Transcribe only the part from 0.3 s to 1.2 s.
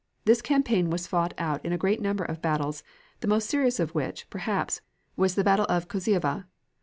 campaign was